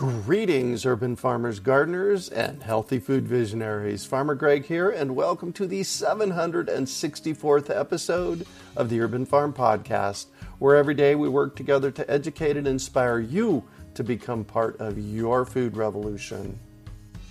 [0.00, 4.06] Greetings, urban farmers, gardeners, and healthy food visionaries.
[4.06, 10.28] Farmer Greg here, and welcome to the 764th episode of the Urban Farm Podcast,
[10.58, 13.62] where every day we work together to educate and inspire you
[13.92, 16.58] to become part of your food revolution.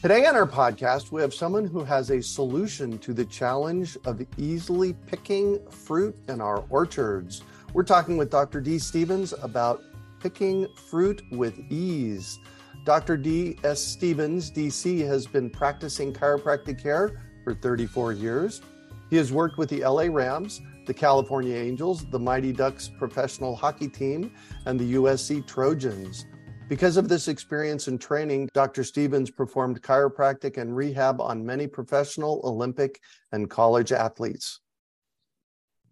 [0.03, 4.23] Today on our podcast, we have someone who has a solution to the challenge of
[4.38, 7.42] easily picking fruit in our orchards.
[7.73, 8.62] We're talking with Dr.
[8.62, 9.81] Dee Stevens about
[10.20, 12.38] picking fruit with ease.
[12.85, 13.17] Dr.
[13.17, 13.81] D.S.
[13.81, 18.61] Stevens, DC, has been practicing chiropractic care for 34 years.
[19.09, 23.89] He has worked with the LA Rams, the California Angels, the Mighty Ducks professional hockey
[23.89, 24.31] team,
[24.66, 26.25] and the USC Trojans.
[26.69, 28.83] Because of this experience and training, Dr.
[28.83, 33.01] Stevens performed chiropractic and rehab on many professional, Olympic,
[33.31, 34.62] and college athletes.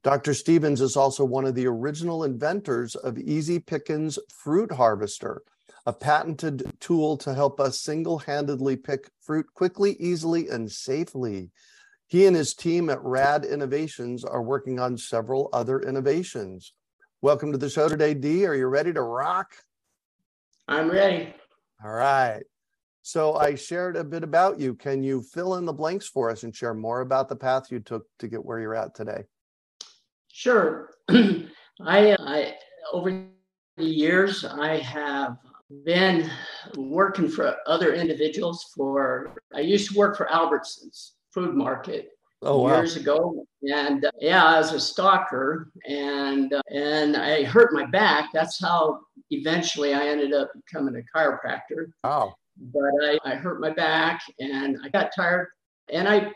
[0.03, 0.33] Dr.
[0.33, 5.41] Stevens is also one of the original inventors of Easy Pickins Fruit Harvester,
[5.87, 11.49] a patented tool to help us single handedly pick fruit quickly, easily, and safely.
[12.07, 16.73] He and his team at RAD Innovations are working on several other innovations.
[17.21, 18.45] Welcome to the show today, Dee.
[18.45, 19.53] Are you ready to rock?
[20.67, 21.33] I'm ready.
[21.81, 22.43] All right.
[23.01, 24.75] So I shared a bit about you.
[24.75, 27.79] Can you fill in the blanks for us and share more about the path you
[27.79, 29.23] took to get where you're at today?
[30.27, 30.89] Sure.
[31.09, 32.55] I, uh, I
[32.91, 33.23] over
[33.77, 35.37] the years I have
[35.85, 36.29] been
[36.77, 42.09] working for other individuals for i used to work for albertsons food market
[42.43, 43.01] oh, years wow.
[43.01, 48.29] ago and uh, yeah i was a stalker and uh, and i hurt my back.
[48.33, 48.99] That's how
[49.31, 51.91] eventually i ended up becoming a chiropractor.
[52.03, 52.33] Oh.
[52.73, 55.49] But I, I hurt my back and i got tired
[55.91, 56.31] and i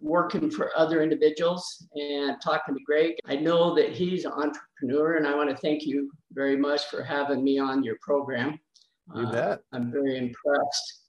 [0.00, 3.14] working for other individuals and talking to Greg.
[3.26, 7.02] I know that he's an entrepreneur, and I want to thank you very much for
[7.02, 8.58] having me on your program.
[9.14, 9.56] You uh.
[9.72, 11.00] I'm very impressed.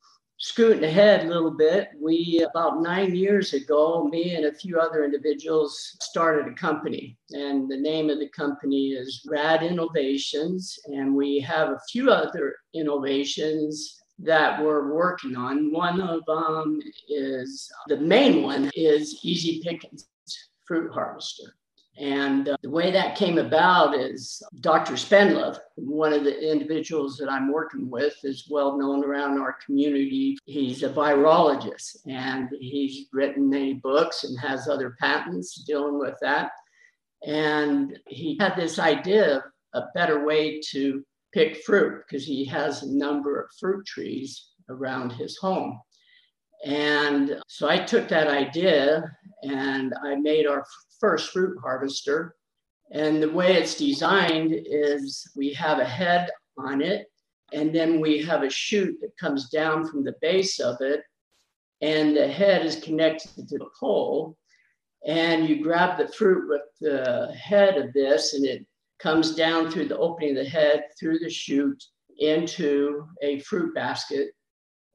[0.44, 5.06] Scooting ahead a little bit, we about nine years ago, me and a few other
[5.06, 11.40] individuals started a company, and the name of the company is Rad Innovations, and we
[11.42, 15.72] have a few other innovations that we're working on.
[15.72, 20.06] One of them is the main one is Easy Pickins
[20.66, 21.56] Fruit Harvester.
[21.98, 24.94] And uh, the way that came about is Dr.
[24.94, 30.38] Spendlove, one of the individuals that I'm working with, is well known around our community.
[30.46, 36.52] He's a virologist and he's written many books and has other patents dealing with that.
[37.26, 39.44] And he had this idea of
[39.74, 45.12] a better way to pick fruit because he has a number of fruit trees around
[45.12, 45.80] his home.
[46.66, 49.04] And so I took that idea
[49.44, 50.66] and I made our
[51.00, 52.36] first fruit harvester.
[52.92, 57.08] And the way it's designed is we have a head on it,
[57.54, 61.02] and then we have a chute that comes down from the base of it,
[61.82, 64.38] and the head is connected to the pole.
[65.08, 68.66] And you grab the fruit with the head of this, and it
[69.02, 71.84] comes down through the opening of the head, through the chute,
[72.20, 74.30] into a fruit basket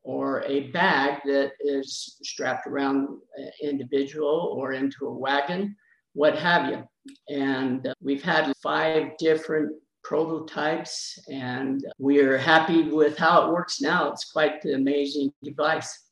[0.02, 5.74] or a bag that is strapped around an individual or into a wagon,
[6.12, 6.84] what have you.
[7.28, 9.72] And uh, we've had five different
[10.04, 14.12] prototypes, and we're happy with how it works now.
[14.12, 16.04] It's quite the amazing device.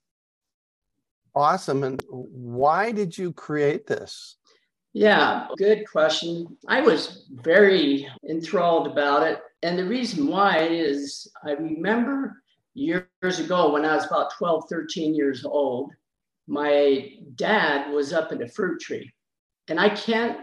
[1.36, 1.84] Awesome.
[1.84, 4.36] And why did you create this?
[4.94, 6.56] Yeah, good question.
[6.68, 9.40] I was very enthralled about it.
[9.64, 12.40] And the reason why is I remember
[12.74, 15.90] years ago when I was about 12, 13 years old,
[16.46, 19.12] my dad was up in a fruit tree.
[19.66, 20.38] And I can't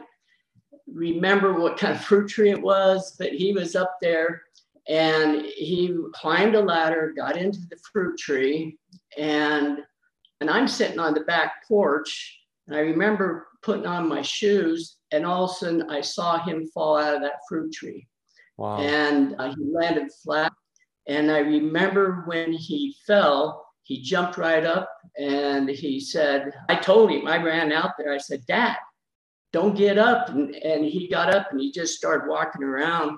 [0.86, 4.42] remember what kind of fruit tree it was, but he was up there
[4.90, 8.78] and he climbed a ladder, got into the fruit tree,
[9.18, 9.78] and
[10.42, 12.40] and I'm sitting on the back porch.
[12.68, 16.68] And I remember putting on my shoes, and all of a sudden I saw him
[16.74, 18.08] fall out of that fruit tree.
[18.58, 18.78] Wow.
[18.78, 20.52] And uh, he landed flat.
[21.08, 27.12] And I remember when he fell, he jumped right up and he said, I told
[27.12, 28.14] him, I ran out there.
[28.14, 28.78] I said, Dad,
[29.52, 30.30] don't get up.
[30.30, 33.18] And, and he got up and he just started walking around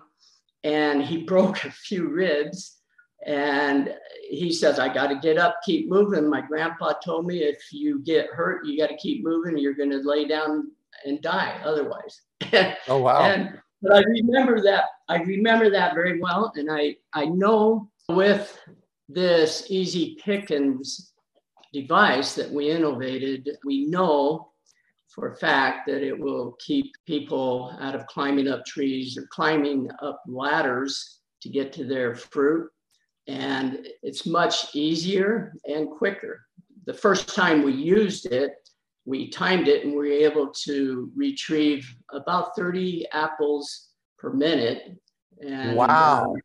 [0.64, 2.78] and he broke a few ribs.
[3.26, 3.94] And
[4.30, 6.30] he says, I got to get up, keep moving.
[6.30, 9.58] My grandpa told me if you get hurt, you got to keep moving.
[9.58, 10.72] You're going to lay down
[11.06, 12.22] and die otherwise.
[12.88, 13.22] oh, wow.
[13.22, 14.86] and, but I remember that.
[15.10, 16.52] I remember that very well.
[16.56, 18.58] And I, I know with
[19.10, 21.12] this Easy Pickins
[21.72, 24.54] device that we innovated, we know
[25.10, 29.90] for a fact that it will keep people out of climbing up trees or climbing
[30.02, 32.70] up ladders to get to their fruit.
[33.28, 36.42] And it's much easier and quicker.
[36.86, 38.54] The first time we used it,
[39.06, 44.98] we timed it and we were able to retrieve about 30 apples per minute.
[45.42, 46.34] And, wow.
[46.34, 46.40] Uh,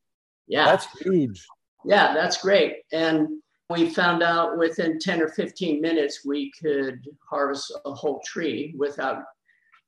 [0.47, 0.65] yeah.
[0.65, 1.45] That's huge.
[1.85, 2.79] Yeah, that's great.
[2.93, 3.41] And
[3.71, 9.25] we found out within 10 or 15 minutes we could harvest a whole tree without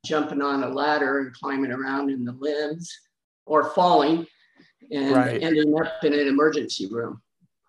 [0.04, 2.94] jumping on a ladder and climbing around in the limbs
[3.46, 4.26] or falling
[4.90, 5.42] and right.
[5.42, 7.20] ending up in an emergency room.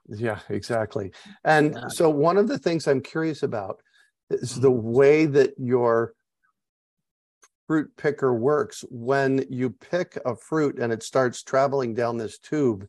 [0.07, 1.12] Yeah, exactly.
[1.44, 1.88] And yeah.
[1.88, 3.81] so, one of the things I'm curious about
[4.29, 6.13] is the way that your
[7.68, 8.83] fruit picker works.
[8.89, 12.88] When you pick a fruit and it starts traveling down this tube,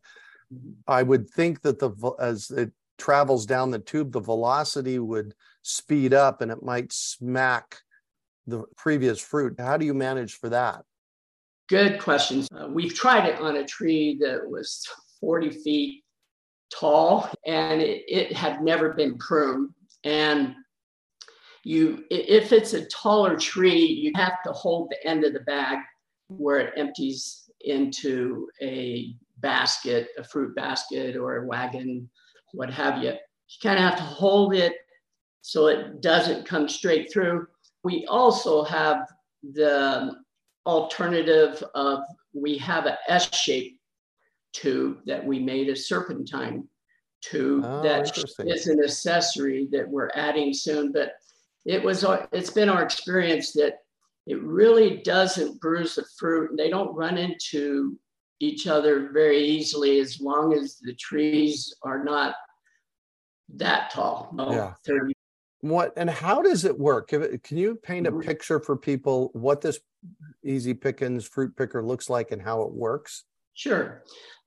[0.52, 0.72] mm-hmm.
[0.88, 6.12] I would think that the as it travels down the tube, the velocity would speed
[6.12, 7.78] up and it might smack
[8.46, 9.54] the previous fruit.
[9.58, 10.84] How do you manage for that?
[11.68, 12.48] Good questions.
[12.54, 14.86] Uh, we've tried it on a tree that was
[15.20, 16.04] 40 feet
[16.72, 19.70] tall and it, it had never been pruned.
[20.04, 20.54] And
[21.64, 25.78] you, if it's a taller tree, you have to hold the end of the bag
[26.28, 32.08] where it empties into a basket, a fruit basket or a wagon
[32.52, 33.10] what have you.
[33.10, 34.74] You kind of have to hold it
[35.40, 37.46] so it doesn't come straight through.
[37.82, 39.08] We also have
[39.42, 40.16] the
[40.66, 42.00] alternative of
[42.32, 43.78] we have an S-shaped
[44.52, 46.68] tube that we made a serpentine
[47.22, 48.16] tube oh, that
[48.46, 50.92] is an accessory that we're adding soon.
[50.92, 51.12] But
[51.64, 53.78] it was it's been our experience that
[54.26, 56.50] it really doesn't bruise the fruit.
[56.50, 57.98] And they don't run into
[58.40, 62.34] each other very easily as long as the trees are not
[63.54, 64.34] that tall.
[64.38, 64.74] Oh, yeah.
[64.86, 65.11] 30.
[65.62, 67.08] What and how does it work?
[67.08, 68.20] Can you paint a mm-hmm.
[68.20, 69.80] picture for people what this
[70.44, 73.24] Easy Pickins fruit picker looks like and how it works?
[73.54, 74.02] Sure.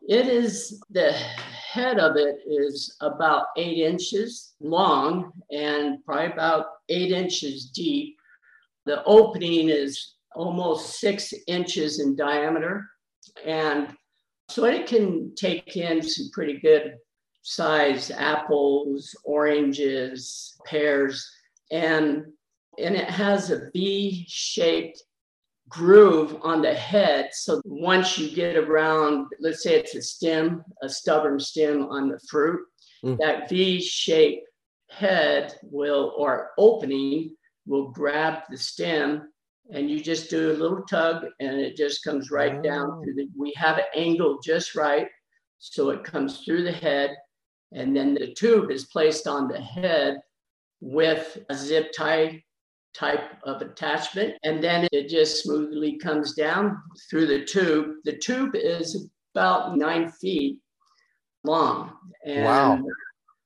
[0.07, 7.11] It is the head of it is about eight inches long and probably about eight
[7.11, 8.17] inches deep.
[8.85, 12.87] The opening is almost six inches in diameter.
[13.45, 13.95] And
[14.49, 16.97] so it can take in some pretty good
[17.45, 21.29] sized apples, oranges, pears,
[21.71, 22.25] and,
[22.79, 25.03] and it has a V shaped
[25.69, 27.29] groove on the head.
[27.33, 32.19] So once you get around, let's say it's a stem, a stubborn stem on the
[32.27, 32.61] fruit,
[33.03, 33.15] mm.
[33.19, 34.47] that V shaped
[34.89, 37.35] head will, or opening,
[37.67, 39.29] will grab the stem
[39.71, 42.61] and you just do a little tug and it just comes right oh.
[42.61, 45.07] down through the we have it angled just right
[45.57, 47.15] so it comes through the head
[47.71, 50.19] and then the tube is placed on the head
[50.81, 52.41] with a zip tie
[52.93, 54.35] type of attachment.
[54.43, 56.77] And then it just smoothly comes down
[57.09, 57.95] through the tube.
[58.05, 60.59] The tube is about nine feet
[61.43, 61.91] long.
[62.25, 62.83] And wow.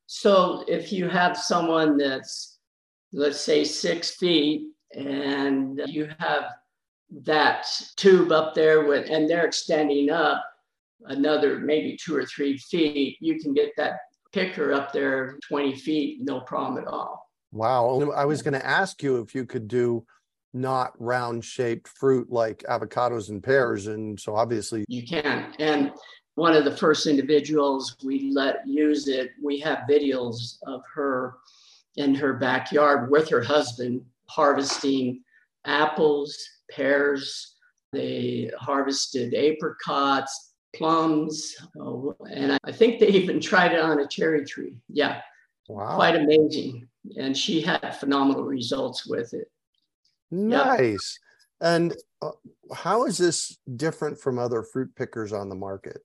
[0.06, 2.60] so if you have someone that's
[3.12, 6.44] let's say six feet and you have
[7.24, 10.44] that tube up there with, and they're extending up
[11.06, 13.94] another maybe two or three feet, you can get that
[14.34, 17.30] picker up there 20 feet, no problem at all.
[17.52, 18.12] Wow.
[18.16, 20.06] I was going to ask you if you could do
[20.54, 23.88] not round shaped fruit like avocados and pears.
[23.88, 25.54] And so obviously you can.
[25.60, 25.92] And
[26.36, 31.36] one of the first individuals we let use it, we have videos of her
[31.98, 35.22] in her backyard with her husband harvesting
[35.66, 36.38] apples,
[36.72, 37.56] pears.
[37.92, 44.46] They harvested apricots, plums, oh, and I think they even tried it on a cherry
[44.46, 44.76] tree.
[44.88, 45.22] Yeah,
[45.68, 46.88] wow, quite amazing.
[47.18, 49.50] And she had phenomenal results with it.
[50.32, 51.20] Nice.
[51.62, 52.32] And uh,
[52.74, 56.02] how is this different from other fruit pickers on the market?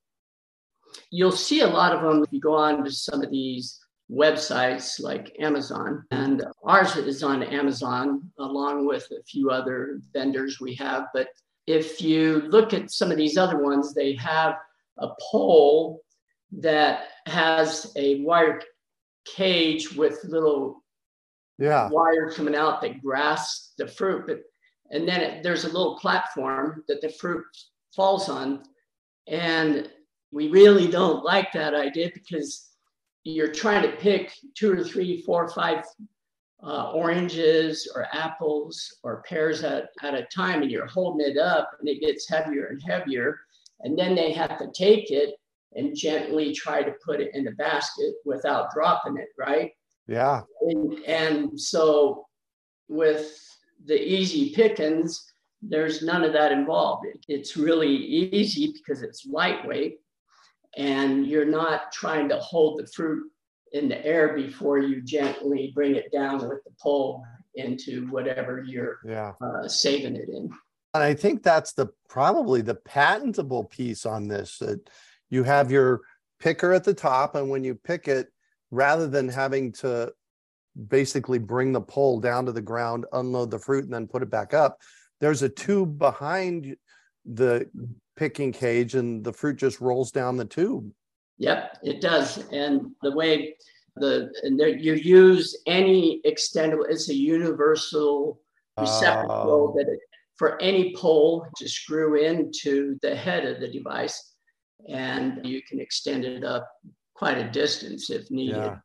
[1.11, 3.81] You'll see a lot of them if you go on to some of these
[4.11, 6.05] websites like Amazon.
[6.11, 11.07] And ours is on Amazon along with a few other vendors we have.
[11.13, 11.29] But
[11.67, 14.57] if you look at some of these other ones, they have
[14.99, 16.03] a pole
[16.53, 18.61] that has a wire
[19.25, 20.85] cage with little
[21.59, 21.89] yeah.
[21.91, 24.27] wire coming out that grasps the fruit.
[24.27, 24.41] But
[24.91, 27.45] and then it, there's a little platform that the fruit
[27.95, 28.63] falls on.
[29.27, 29.91] And
[30.31, 32.71] we really don't like that idea because
[33.25, 35.85] you're trying to pick two or three, four, five
[36.65, 41.71] uh, oranges or apples or pears at, at a time, and you're holding it up
[41.79, 43.39] and it gets heavier and heavier.
[43.81, 45.35] And then they have to take it
[45.75, 49.73] and gently try to put it in the basket without dropping it, right?
[50.07, 50.43] Yeah.
[50.63, 52.27] And, and so
[52.89, 53.39] with
[53.85, 57.07] the easy pickings, there's none of that involved.
[57.29, 59.99] It's really easy because it's lightweight
[60.77, 63.31] and you're not trying to hold the fruit
[63.75, 67.25] in the air before you gently bring it down with the pole
[67.57, 69.33] into whatever you're yeah.
[69.41, 70.51] uh, saving it in.
[70.95, 74.89] And I think that's the probably the patentable piece on this that
[75.29, 76.03] you have your
[76.39, 78.29] picker at the top, and when you pick it,
[78.71, 80.13] rather than having to
[80.89, 84.31] basically bring the pole down to the ground, unload the fruit, and then put it
[84.31, 84.81] back up,
[85.21, 86.77] there's a tube behind
[87.25, 87.69] the
[88.17, 90.93] picking cage, and the fruit just rolls down the tube.
[91.39, 92.45] Yep, it does.
[92.53, 93.57] And the way
[93.97, 98.41] the and there, you use any extendable, it's a universal
[98.79, 100.01] receptacle uh, that it,
[100.37, 104.35] for any pole to screw into the head of the device,
[104.89, 106.69] and you can extend it up
[107.15, 108.57] quite a distance if needed.
[108.57, 108.79] Yeah.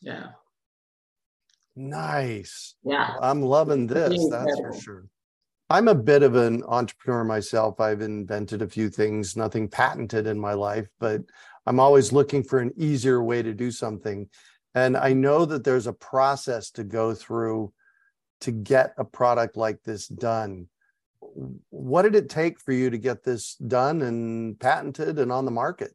[0.00, 0.26] yeah.
[1.76, 2.74] Nice.
[2.82, 3.16] Yeah.
[3.20, 4.28] I'm loving this.
[4.30, 5.04] That's for sure.
[5.68, 7.80] I'm a bit of an entrepreneur myself.
[7.80, 11.22] I've invented a few things, nothing patented in my life, but
[11.66, 14.28] I'm always looking for an easier way to do something.
[14.74, 17.72] And I know that there's a process to go through
[18.42, 20.68] to get a product like this done.
[21.70, 25.50] What did it take for you to get this done and patented and on the
[25.50, 25.92] market?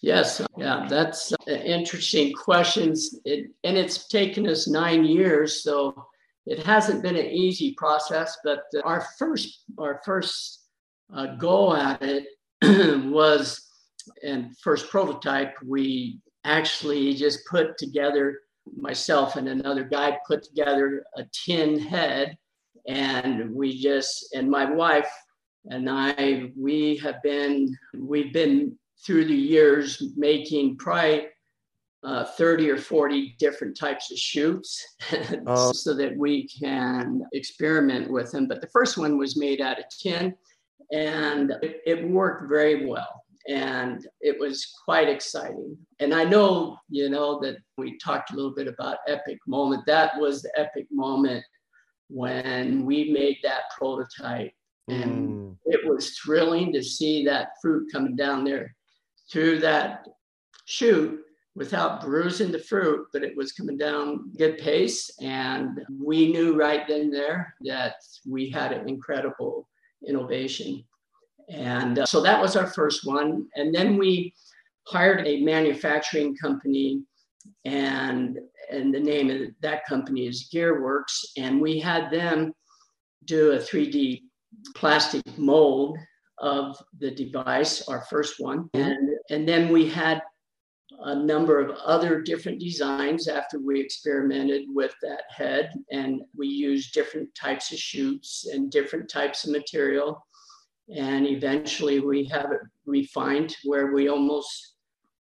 [0.00, 3.18] Yes, yeah, that's interesting questions.
[3.24, 6.06] It, and it's taken us nine years, so
[6.46, 8.38] it hasn't been an easy process.
[8.44, 10.66] But our first, our first
[11.12, 12.26] uh, go at it
[13.10, 13.67] was,
[14.22, 18.40] and first prototype, we actually just put together
[18.76, 22.36] myself and another guy put together a tin head.
[22.86, 25.10] And we just and my wife
[25.66, 31.26] and i we have been we've been through the years making probably
[32.04, 34.96] uh, 30 or 40 different types of chutes
[35.46, 35.72] oh.
[35.72, 38.46] so that we can experiment with them.
[38.46, 40.34] But the first one was made out of tin
[40.92, 45.76] and it, it worked very well and it was quite exciting.
[46.00, 49.84] And I know, you know, that we talked a little bit about epic moment.
[49.86, 51.42] That was the epic moment
[52.08, 54.52] when we made that prototype.
[54.88, 55.56] And mm.
[55.64, 58.74] it was thrilling to see that fruit coming down there
[59.32, 60.06] through that
[60.66, 61.20] chute
[61.54, 65.10] without bruising the fruit, but it was coming down good pace.
[65.20, 67.94] And we knew right then there that
[68.26, 69.68] we had an incredible
[70.06, 70.84] innovation.
[71.48, 73.46] And uh, so that was our first one.
[73.56, 74.34] And then we
[74.86, 77.02] hired a manufacturing company,
[77.64, 78.38] and,
[78.70, 81.24] and the name of that company is Gearworks.
[81.36, 82.52] And we had them
[83.24, 84.22] do a 3D
[84.74, 85.98] plastic mold
[86.38, 88.68] of the device, our first one.
[88.74, 90.22] And, and then we had
[91.00, 95.72] a number of other different designs after we experimented with that head.
[95.92, 100.24] And we used different types of chutes and different types of material
[100.94, 104.74] and eventually we have it refined where we almost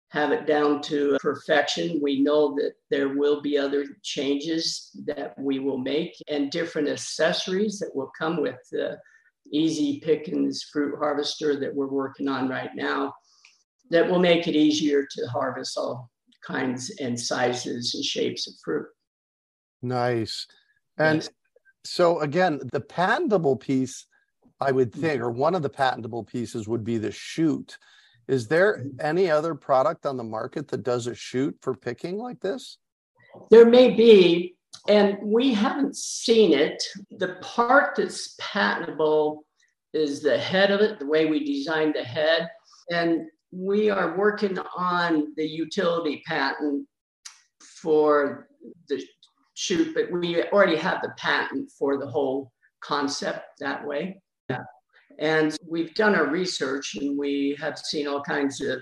[0.09, 1.99] have it down to perfection.
[2.01, 7.79] We know that there will be other changes that we will make and different accessories
[7.79, 8.97] that will come with the
[9.51, 13.13] Easy Pickins fruit harvester that we're working on right now
[13.91, 16.09] that will make it easier to harvest all
[16.45, 18.87] kinds and sizes and shapes of fruit.
[19.81, 20.47] Nice.
[20.97, 21.29] And yes.
[21.83, 24.07] so again, the patentable piece
[24.59, 25.01] I would mm.
[25.01, 27.77] think, or one of the patentable pieces would be the chute.
[28.27, 28.91] Is there mm.
[29.03, 32.77] any other product on the market that does a chute for picking like this?
[33.51, 34.55] There may be,
[34.87, 36.81] and we haven't seen it.
[37.11, 39.45] The part that's patentable
[39.93, 42.49] is the head of it, the way we designed the head.
[42.91, 46.87] And we are working on the utility patent
[47.81, 48.47] for
[48.89, 49.01] the
[49.53, 54.21] chute, but we already have the patent for the whole concept that way.
[55.19, 58.79] And we've done our research and we have seen all kinds of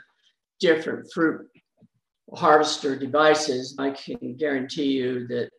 [0.60, 1.48] different fruit
[2.34, 3.76] harvester devices.
[3.78, 5.50] I can guarantee you that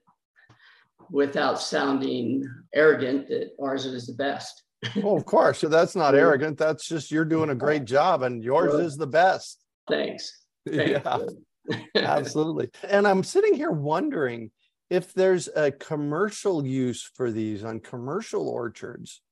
[1.11, 4.63] without sounding arrogant, that ours is the best.
[4.97, 5.59] well, of course.
[5.59, 6.59] So that's not arrogant.
[6.59, 9.61] That's just you're doing a great job and yours is the best.
[9.89, 10.45] Thanks.
[10.69, 11.35] Thanks.
[11.67, 11.79] Yeah.
[11.97, 12.71] Absolutely.
[12.89, 14.51] And I'm sitting here wondering
[14.91, 19.23] if there's a commercial use for these on commercial orchards.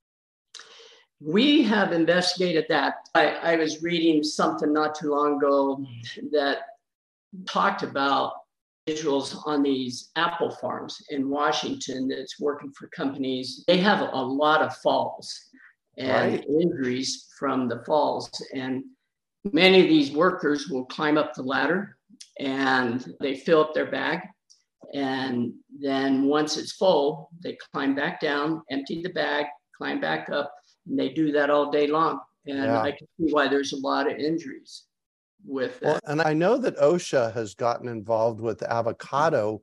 [1.25, 2.95] We have investigated that.
[3.15, 5.85] I, I was reading something not too long ago
[6.31, 6.57] that
[7.47, 8.33] talked about
[8.85, 13.63] individuals on these apple farms in Washington that's working for companies.
[13.67, 15.33] They have a lot of falls
[15.97, 16.45] and right.
[16.49, 18.29] injuries from the falls.
[18.53, 18.83] And
[19.45, 21.97] many of these workers will climb up the ladder
[22.39, 24.19] and they fill up their bag.
[24.93, 29.45] And then once it's full, they climb back down, empty the bag,
[29.77, 30.53] climb back up,
[30.87, 32.19] and they do that all day long.
[32.45, 32.81] And yeah.
[32.81, 34.83] I can see why there's a lot of injuries
[35.45, 35.87] with that.
[35.87, 39.61] Well, and I know that OSHA has gotten involved with avocado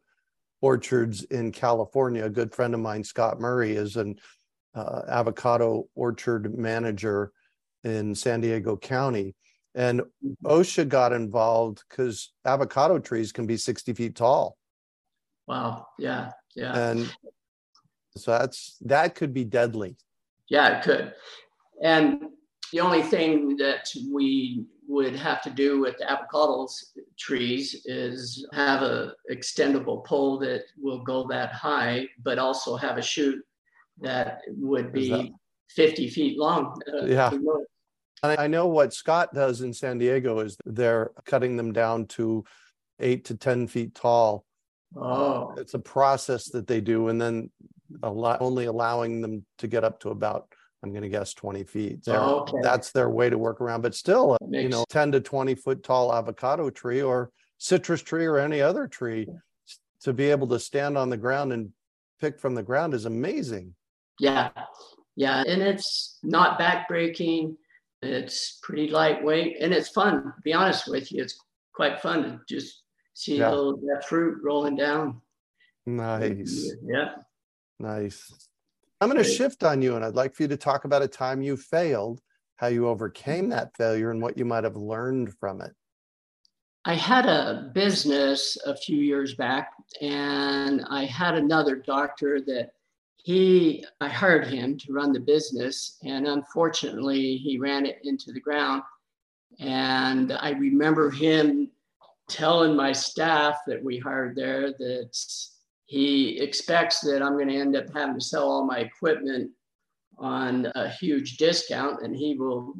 [0.61, 2.25] orchards in California.
[2.25, 4.17] A good friend of mine, Scott Murray, is an
[4.75, 7.33] uh, avocado orchard manager
[7.85, 9.35] in San Diego County.
[9.75, 10.47] And mm-hmm.
[10.47, 14.57] OSHA got involved because avocado trees can be 60 feet tall.
[15.47, 15.87] Wow.
[15.99, 16.33] Yeah.
[16.55, 16.91] Yeah.
[16.91, 17.15] And
[18.17, 19.97] so that's that could be deadly.
[20.51, 21.15] Yeah, it could.
[21.83, 22.25] And
[22.73, 26.67] the only thing that we would have to do with the avocado
[27.17, 33.03] trees is have a extendable pole that will go that high, but also have a
[33.03, 33.43] chute
[34.01, 35.31] that would be that?
[35.71, 36.81] 50 feet long.
[36.93, 37.31] Uh, yeah.
[38.23, 42.45] I know what Scott does in San Diego is they're cutting them down to
[42.99, 44.45] eight to 10 feet tall.
[44.95, 45.55] Oh.
[45.57, 47.51] It's a process that they do, and then
[48.03, 51.65] a lot, only allowing them to get up to about, I'm going to guess 20
[51.65, 52.01] feet.
[52.09, 52.59] Oh, okay.
[52.63, 53.83] That's their way to work around.
[53.83, 58.39] But still, you know, 10 to 20 foot tall avocado tree or citrus tree or
[58.39, 59.27] any other tree
[60.03, 61.71] to be able to stand on the ground and
[62.21, 63.75] pick from the ground is amazing.
[64.19, 64.51] Yeah.
[65.17, 65.43] Yeah.
[65.47, 67.57] And it's not backbreaking.
[68.03, 70.25] It's pretty lightweight and it's fun.
[70.25, 71.39] To be honest with you, it's
[71.75, 72.83] quite fun to just
[73.15, 73.51] see yeah.
[73.51, 75.21] little, that fruit rolling down.
[75.85, 76.73] Nice.
[76.83, 77.13] Yeah.
[77.81, 78.49] Nice.
[79.01, 81.09] I'm going to shift on you and I'd like for you to talk about a
[81.09, 82.21] time you failed,
[82.57, 85.73] how you overcame that failure, and what you might have learned from it.
[86.85, 92.73] I had a business a few years back, and I had another doctor that
[93.23, 98.41] he i hired him to run the business and unfortunately he ran it into the
[98.41, 98.83] ground
[99.59, 101.71] and i remember him
[102.29, 105.11] telling my staff that we hired there that
[105.91, 109.51] he expects that i'm going to end up having to sell all my equipment
[110.19, 112.75] on a huge discount and he will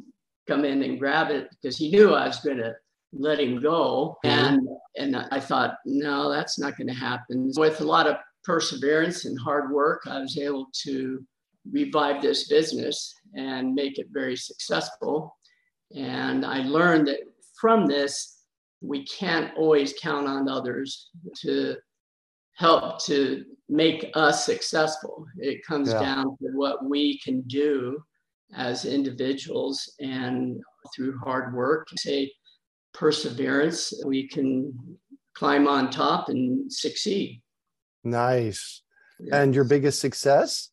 [0.47, 2.73] come in and grab it because he knew i was going to
[3.13, 4.55] let him go mm-hmm.
[4.55, 9.25] and and i thought no that's not going to happen with a lot of perseverance
[9.25, 11.23] and hard work, I was able to
[11.71, 15.37] revive this business and make it very successful.
[15.95, 17.19] And I learned that
[17.59, 18.39] from this,
[18.81, 21.09] we can't always count on others
[21.41, 21.75] to
[22.61, 25.25] help to make us successful.
[25.37, 25.99] It comes yeah.
[25.99, 28.01] down to what we can do
[28.53, 30.61] as individuals and
[30.93, 32.31] through hard work, say
[32.93, 34.73] perseverance, we can
[35.33, 37.41] climb on top and succeed.
[38.03, 38.83] Nice.
[39.31, 40.69] And your biggest success?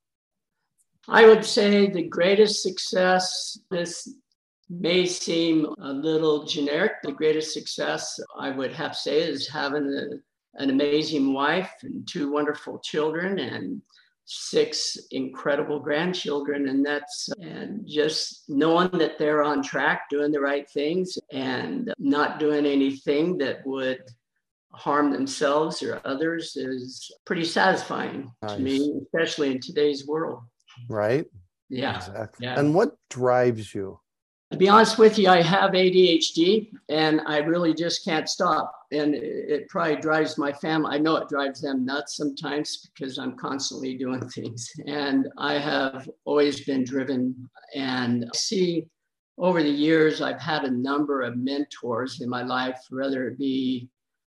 [1.07, 4.13] I would say the greatest success, this
[4.69, 6.93] may seem a little generic.
[7.03, 10.28] The greatest success I would have to say is having a,
[10.59, 13.81] an amazing wife and two wonderful children and
[14.31, 20.69] six incredible grandchildren and that's and just knowing that they're on track doing the right
[20.69, 24.03] things and not doing anything that would
[24.73, 28.57] harm themselves or others is pretty satisfying nice.
[28.57, 30.43] to me, especially in today's world.
[30.89, 31.27] Right?
[31.69, 31.97] Yeah.
[31.97, 32.47] Exactly.
[32.47, 32.59] Yeah.
[32.59, 33.99] And what drives you?
[34.51, 38.73] To be honest with you, I have ADHD and I really just can't stop.
[38.93, 40.95] And it probably drives my family.
[40.95, 44.73] I know it drives them nuts sometimes because I'm constantly doing things.
[44.87, 48.87] And I have always been driven and I see
[49.37, 53.89] over the years, I've had a number of mentors in my life, whether it be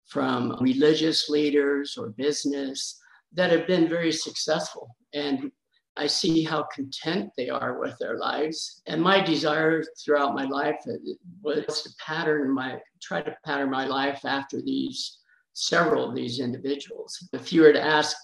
[0.07, 3.01] from religious leaders or business
[3.33, 4.95] that have been very successful.
[5.15, 5.51] And
[5.97, 8.81] I see how content they are with their lives.
[8.87, 10.95] And my desire throughout my life uh,
[11.43, 15.19] was to pattern my, try to pattern my life after these,
[15.53, 17.29] several of these individuals.
[17.33, 18.17] If you were to ask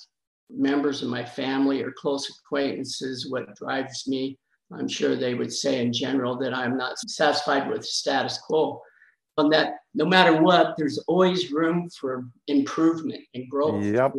[0.51, 4.39] members of my family or close acquaintances what drives me,
[4.73, 8.81] I'm sure they would say in general that I'm not satisfied with status quo.
[9.37, 13.85] And that no matter what, there's always room for improvement and growth.
[13.85, 14.13] Yep.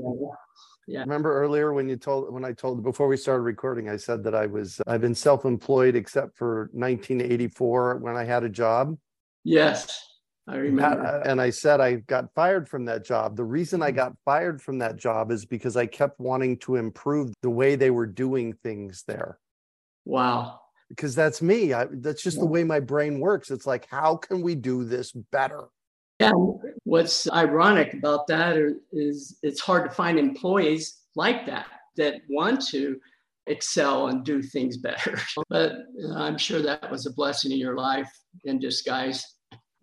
[0.89, 1.01] Yeah.
[1.01, 4.33] Remember earlier when you told when I told before we started recording, I said that
[4.33, 8.97] I was I've been self-employed except for 1984 when I had a job.
[9.43, 10.03] Yes.
[10.47, 11.05] I remember.
[11.05, 13.37] Uh, and I said I got fired from that job.
[13.37, 13.97] The reason I mm.
[13.97, 17.91] got fired from that job is because I kept wanting to improve the way they
[17.91, 19.37] were doing things there.
[20.05, 20.59] Wow.
[20.89, 21.71] Because that's me.
[21.71, 22.41] I, that's just yeah.
[22.41, 23.51] the way my brain works.
[23.51, 25.65] It's like, how can we do this better?
[26.19, 26.31] Yeah.
[26.89, 28.57] What's ironic about that
[28.91, 32.99] is it's hard to find employees like that that want to
[33.45, 35.19] excel and do things better.
[35.49, 35.73] But
[36.03, 38.11] uh, I'm sure that was a blessing in your life
[38.43, 39.23] in disguise.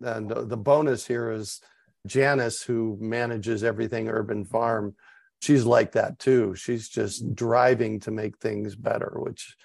[0.01, 1.61] And the bonus here is
[2.05, 4.93] Janice, who manages everything Urban Farm.
[5.41, 6.55] She's like that too.
[6.55, 9.55] She's just driving to make things better, which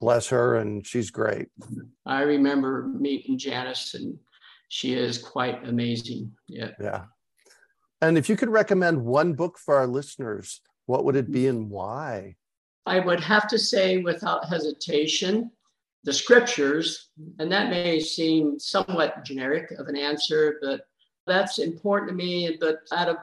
[0.00, 1.48] bless her, and she's great.
[2.06, 4.18] I remember meeting Janice and
[4.68, 6.32] she is quite amazing.
[6.48, 6.70] Yeah.
[6.80, 7.04] Yeah.
[8.00, 11.70] And if you could recommend one book for our listeners, what would it be and
[11.70, 12.36] why?
[12.84, 15.50] I would have to say, without hesitation,
[16.04, 17.10] the scriptures.
[17.38, 20.82] And that may seem somewhat generic of an answer, but
[21.26, 22.56] that's important to me.
[22.60, 23.16] But out of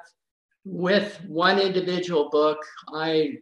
[0.66, 2.58] with one individual book,
[2.94, 3.38] I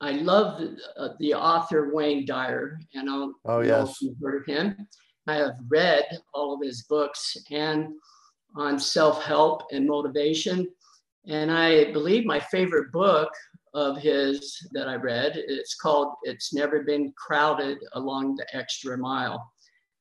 [0.00, 4.46] I love the, uh, the author Wayne Dyer, and I'll oh yes, you've heard of
[4.46, 4.86] him.
[5.26, 7.94] I have read all of his books and
[8.56, 10.68] on self help and motivation.
[11.26, 13.30] And I believe my favorite book
[13.72, 19.50] of his that I read, it's called It's Never Been Crowded Along the Extra Mile.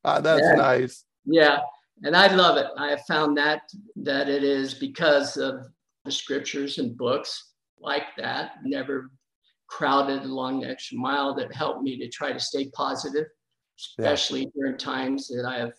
[0.06, 1.06] Ah, that's and, nice.
[1.26, 1.60] Yeah.
[2.04, 2.68] And I love it.
[2.78, 3.62] I have found that
[3.96, 5.66] that it is because of
[6.04, 9.12] the scriptures and books like that, never
[9.68, 13.26] crowded along the extra mile that helped me to try to stay positive
[13.80, 14.50] especially yeah.
[14.56, 15.74] during times that I have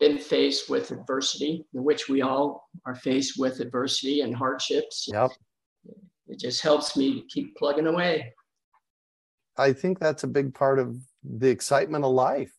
[0.00, 5.08] been faced with adversity, in which we all are faced with adversity and hardships.
[5.12, 5.30] Yep.
[6.28, 8.32] It just helps me keep plugging away.
[9.56, 12.52] I think that's a big part of the excitement of life.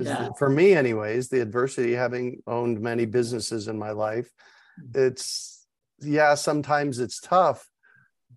[0.00, 0.30] Yeah.
[0.38, 4.30] For me, anyways, the adversity, having owned many businesses in my life,
[4.80, 5.06] mm-hmm.
[5.06, 5.66] it's,
[6.00, 7.68] yeah, sometimes it's tough,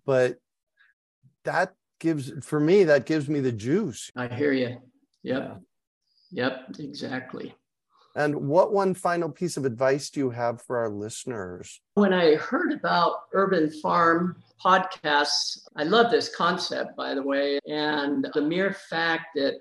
[0.04, 0.36] but
[1.44, 4.10] that gives, for me, that gives me the juice.
[4.16, 4.76] I hear you.
[5.26, 5.60] Yep.
[6.30, 7.54] Yep, exactly.
[8.14, 11.80] And what one final piece of advice do you have for our listeners?
[11.94, 17.58] When I heard about Urban Farm podcasts, I love this concept, by the way.
[17.66, 19.54] And the mere fact that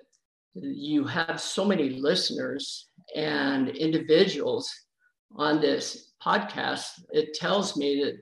[0.54, 4.72] you have so many listeners and individuals
[5.36, 8.22] on this podcast, it tells me that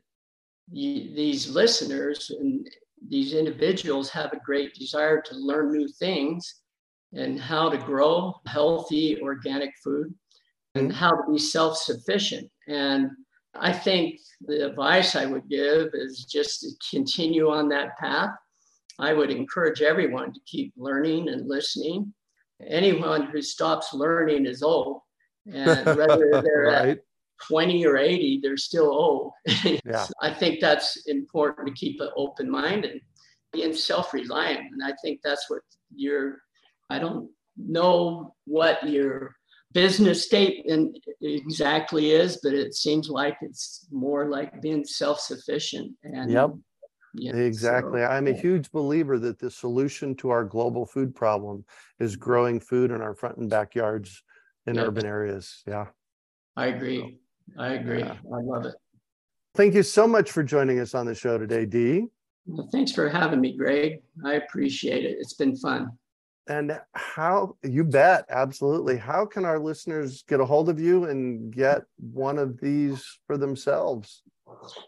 [0.71, 2.65] you, these listeners and
[3.09, 6.62] these individuals have a great desire to learn new things
[7.15, 10.13] and how to grow healthy organic food
[10.75, 10.97] and mm-hmm.
[10.97, 12.49] how to be self sufficient.
[12.67, 13.11] And
[13.55, 18.31] I think the advice I would give is just to continue on that path.
[18.99, 22.13] I would encourage everyone to keep learning and listening.
[22.65, 25.01] Anyone who stops learning is old.
[25.51, 26.87] And whether they're right.
[26.89, 26.99] at
[27.47, 29.33] 20 or 80, they're still old.
[29.85, 30.07] yeah.
[30.21, 33.01] I think that's important to keep an open mind and
[33.51, 34.71] being self reliant.
[34.71, 35.61] And I think that's what
[35.93, 36.37] you're
[36.89, 39.35] I don't know what your
[39.73, 45.93] business statement exactly is, but it seems like it's more like being self-sufficient.
[46.03, 46.51] And yep.
[47.15, 48.01] Yeah, exactly.
[48.01, 51.63] So, I'm a huge believer that the solution to our global food problem
[51.99, 54.23] is growing food in our front and backyards
[54.65, 54.81] in yeah.
[54.81, 55.61] urban areas.
[55.67, 55.87] Yeah.
[56.55, 57.19] I agree.
[57.57, 57.99] I agree.
[57.99, 58.13] Yeah.
[58.13, 58.75] I love it.
[59.53, 62.07] Thank you so much for joining us on the show today, Dee.
[62.47, 64.01] Well, thanks for having me, Greg.
[64.25, 65.17] I appreciate it.
[65.19, 65.91] It's been fun.
[66.47, 68.97] And how you bet, absolutely.
[68.97, 73.37] How can our listeners get a hold of you and get one of these for
[73.37, 74.23] themselves?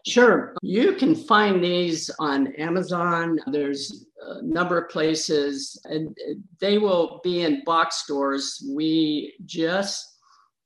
[0.06, 0.54] Sure.
[0.62, 3.38] You can find these on Amazon.
[3.46, 6.16] There's a number of places, and
[6.60, 8.62] they will be in box stores.
[8.74, 10.16] We just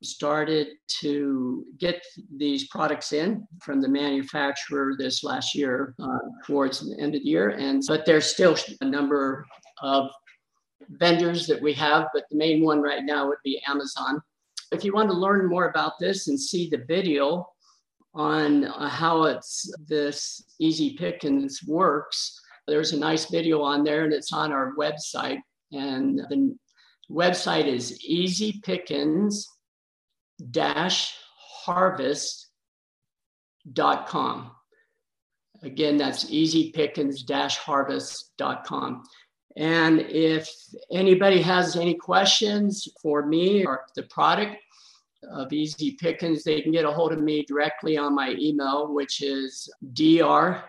[0.02, 0.68] started
[1.00, 2.02] to get
[2.36, 7.28] these products in from the manufacturer this last year uh, towards the end of the
[7.28, 9.44] year and but there's still a number
[9.82, 10.10] of
[10.88, 14.22] vendors that we have, but the main one right now would be Amazon.
[14.72, 17.46] If you want to learn more about this and see the video
[18.14, 24.12] on uh, how it's this easy pickings works, There's a nice video on there, and
[24.12, 25.38] it's on our website.
[25.72, 26.56] And the
[27.10, 29.44] website is easy easypickins
[31.64, 34.50] harvest.com.
[35.62, 39.02] Again, that's easy easypickins harvest.com.
[39.56, 40.48] And if
[40.92, 44.56] anybody has any questions for me or the product
[45.30, 49.22] of Easy Pickins, they can get a hold of me directly on my email, which
[49.22, 50.64] is drdee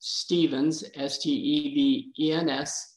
[0.00, 2.94] Stevens, S T E V E N S,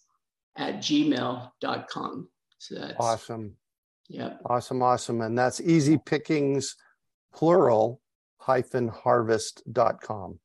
[0.58, 2.28] at gmail.com.
[2.60, 3.56] So that's awesome.
[4.08, 4.34] Yeah.
[4.46, 5.22] Awesome, awesome.
[5.22, 6.76] And that's Easy Pickings,
[7.34, 8.02] plural,
[8.38, 10.40] hyphen harvest.com.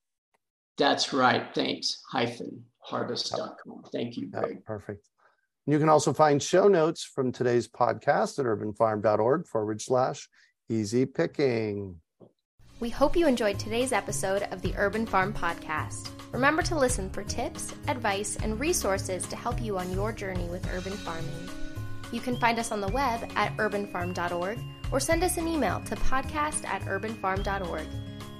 [0.78, 1.48] That's right.
[1.54, 2.02] Thanks.
[2.10, 3.82] Hyphen harvest.com.
[3.92, 4.64] Thank you, Greg.
[4.64, 5.08] perfect.
[5.66, 10.28] You can also find show notes from today's podcast at urbanfarm.org forward slash
[10.68, 11.96] easy picking.
[12.78, 16.10] We hope you enjoyed today's episode of the Urban Farm Podcast.
[16.32, 20.68] Remember to listen for tips, advice, and resources to help you on your journey with
[20.74, 21.48] urban farming.
[22.12, 24.58] You can find us on the web at urbanfarm.org
[24.92, 27.86] or send us an email to podcast at urbanfarm.org.